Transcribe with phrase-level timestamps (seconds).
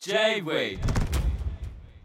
[0.00, 0.78] J-Way.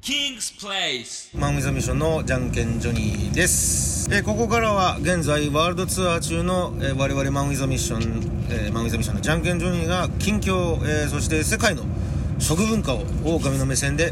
[0.02, 1.30] King's Place.
[1.40, 11.84] マン・ウィザ・ミッションのじゃんけんジョニーです、えーここからは現在ワールドツアー中の、えー我々マン・ウィザ・ミッション、えーマン・ウィザ・ミッションのじゃんけんジョニーが近況、えーそして世界の
[12.40, 14.12] 食文化を狼の目線で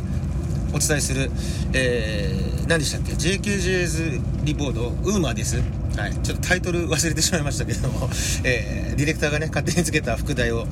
[0.76, 1.32] お伝えする、
[1.74, 5.58] えー何でしたっけ？JKJS リポートウーマーです。
[5.98, 8.10] はい、ちょっとタイトル忘れてしまいましたけども、
[8.44, 10.66] えーディレクターがね勝手につけた副題をウ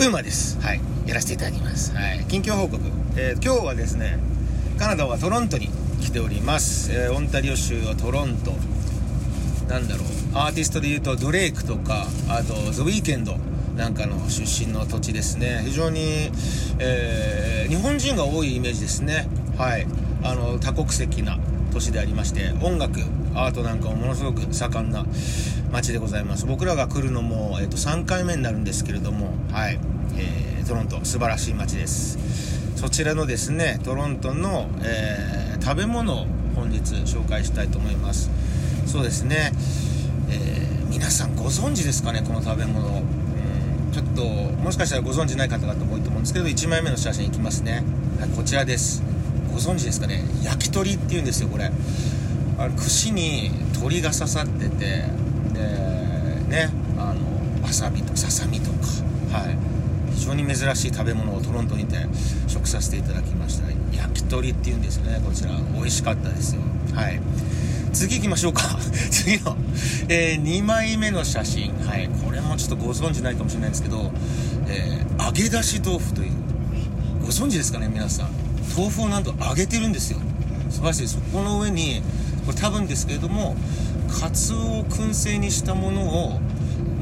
[0.00, 0.58] ーマです。
[0.60, 0.80] はい。
[1.06, 1.92] やらせていただきます。
[1.94, 2.24] はい。
[2.28, 2.80] 近況報告、
[3.16, 4.18] えー今日はですね
[4.78, 8.54] カナダはトロントに来ております、えーオンタリオ州はトロント。
[9.68, 10.06] なんだろう。
[10.34, 13.36] アーティストでいうとドレイクとかあとザ・ウィーケンド
[13.76, 15.62] なんかの出身の土地ですね。
[15.66, 16.30] 非常に、
[16.78, 19.26] えー日本人が多いイメージですね。
[19.58, 19.86] はい。
[20.22, 21.38] あの多国籍な
[21.72, 23.00] 都市でありまして音楽
[23.34, 25.04] アートなんかもものすごく盛んな
[25.70, 26.46] 街でございます。
[26.46, 29.78] 僕らが来るのも、えー、と3回目になるんですけれどもはい、
[30.16, 32.18] えートロント素晴らしい街です。
[32.76, 38.30] そちらのですねトロントの、えー食べ物を本日紹介したいと思います。
[38.86, 39.52] そうですね、
[40.28, 42.88] えー皆さんご存知ですかねこの食べ物。
[42.88, 43.16] うん
[43.92, 47.82] ちょっともしかしたらご存知ない方々も多いと思うんですけど1枚目の写真いきますね、
[48.20, 49.02] はい、こちらです。
[49.56, 50.22] ご存知ですかね？
[50.44, 51.70] 焼き鳥っていうんですよこれ。
[52.58, 55.06] あの串に鳥が刺さっててで
[56.48, 56.68] ね
[56.98, 58.76] あのわさびとささみとか。
[59.38, 59.56] はい。
[60.14, 61.96] 非常に珍しい食べ物をトロントにて
[62.48, 63.66] 食させていただきました。
[63.96, 65.50] 焼き鳥っていうんですよねこちら。
[65.74, 66.60] 美味しかったですよ。
[66.94, 67.18] はい。
[67.94, 68.62] 次行きましょうか。
[69.10, 69.56] 次の、
[70.10, 71.72] え2枚目の写真。
[71.86, 72.10] はい。
[72.24, 74.12] これもちょっとご存知ないかもしれないんですけど、
[74.68, 76.32] えー揚げ出し豆腐という。
[77.22, 78.28] ご存知ですかね皆さん？
[78.76, 80.18] 豆腐をなんと揚げてるんですよ。
[80.70, 81.18] 素晴らしいです。
[81.32, 82.02] この上に
[82.44, 83.56] これ多分ですけれども
[84.20, 86.40] カツオを燻製にしたものを、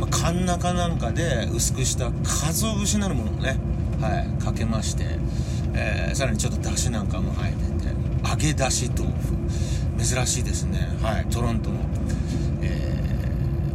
[0.01, 3.59] まあ、カンナかなんかで薄くした鰹節なるものをね、
[4.01, 5.05] はい、かけまして、
[5.75, 7.95] えーさらにちょっとだしなんかも入ってて
[8.29, 9.35] 揚げ出し豆腐。
[10.03, 10.79] 珍しいですね。
[11.03, 11.77] はいトロントの、
[12.63, 12.91] え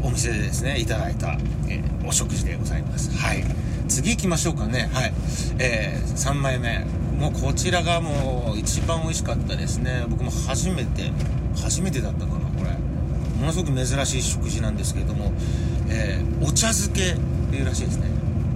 [0.01, 3.11] ーお店でですねいただいた、えーお食事でございます。
[3.15, 3.43] はい。
[3.87, 4.89] 次行きましょうかね。
[4.93, 5.13] はい、
[5.59, 6.85] えー3枚目。
[7.19, 10.05] もうこちらがもう一番美味しかったですね。
[10.09, 11.11] 僕も初めて
[11.61, 12.71] 初めてだったかなこれ。
[13.39, 15.33] ものすごく珍しい食事なんですけれども、
[15.89, 17.19] えーお茶漬けっ
[17.51, 18.07] ていうらしいですね。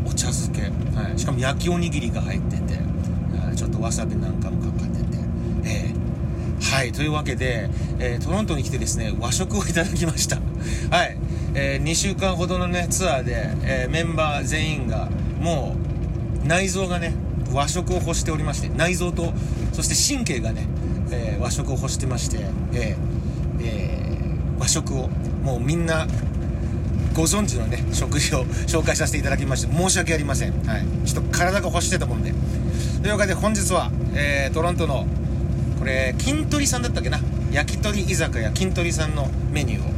[0.06, 0.62] お茶漬け、
[0.98, 2.76] はい、しかも焼きおにぎりが入ってて、
[3.38, 3.56] はい。
[3.56, 5.18] ちょっとわさびなんかもかかってて。
[5.66, 6.94] えーはい。
[6.94, 7.70] というわけで、
[8.00, 10.38] えートロントに来てですね和食をいただきました。
[10.90, 11.18] はい、
[11.54, 15.10] えー2週間ほどのねツアーで、えーメンバー全員が
[15.42, 15.76] も
[16.46, 17.14] う内臓がね
[17.52, 19.34] 和食を欲しておりまして内臓と
[19.74, 20.68] そして神経がね、
[21.12, 22.38] えー和食を欲してまして、
[22.74, 25.10] えーえー和食を
[25.44, 26.08] もうみんな
[27.14, 32.34] ご存知のね食事を 紹介させていただきまして申し訳ありません、はい、ちょっと体が欲してたもんで。
[33.02, 35.06] というわけで本日は、えートロントの
[35.80, 37.20] これ金鳥さんだったっけな？
[37.52, 39.92] 焼き鳥居酒屋金鳥さんのメニューを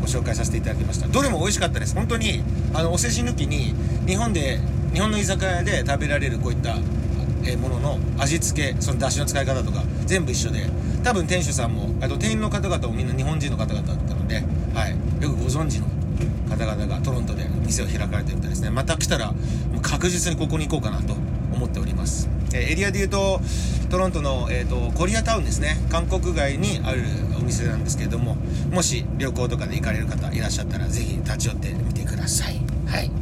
[0.00, 1.06] ご紹介させていただきました。
[1.06, 1.94] どれも美味しかったです。
[1.94, 2.42] 本当に
[2.74, 3.72] あのお世辞抜きに
[4.06, 4.58] 日本で
[4.92, 6.76] 日本の居酒屋で食べられるこういった
[7.44, 10.66] えものの味付けその出汁の使い方とか全部一緒で
[11.02, 14.44] 多分店主さんもあと店員の方々もみんな日本人の方々だったので、
[14.74, 14.92] はい、
[15.22, 15.86] よくご存知の
[16.48, 18.70] 方々がトロントで店を開かれてるみたいですね。
[18.70, 21.14] また来たらもう確実にここに行こうかなと
[21.52, 23.40] 思っております、えエリアでいうと
[23.90, 25.76] トロントの、えー、とコリアタウンですね。
[25.90, 27.02] 韓国街にある
[27.38, 28.36] お店なんですけれども
[28.70, 32.60] もし旅行とかで行かれる方いらっしゃったらぜひ立ち寄ってみてください。
[32.86, 33.21] はい。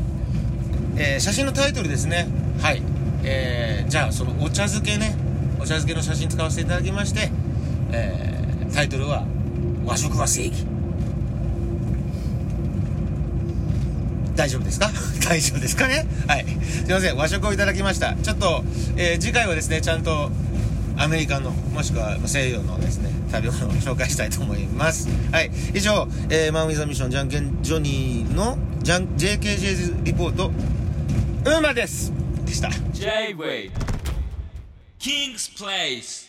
[1.02, 2.28] えー写真のタイトルですね。
[2.60, 2.82] はい。
[3.24, 5.16] えーじゃあそのお茶漬けね。
[5.58, 7.30] お茶漬けの写真使わせていただきまして、
[7.92, 9.24] えータイトルは
[9.84, 10.64] 「和食は正義」
[14.36, 14.90] 大丈夫ですか？
[15.28, 16.06] 大丈夫ですかね？
[16.26, 16.46] はい。
[16.84, 17.16] すいません。
[17.16, 18.14] 和食をいただきました。
[18.22, 18.64] ちょっと、
[18.96, 20.30] えー次回はですねちゃんと
[20.96, 25.08] アメリカのもしくは西洋のですね食べ物を紹介したいと思います。
[25.32, 25.50] はい。
[25.74, 30.52] 以上、えーマ・ウィザ・ミッションじゃんけんジョニーのじゃん JKJ リポート
[31.45, 32.11] ウーマです
[32.45, 33.71] でした J-Way
[34.99, 36.27] King's Place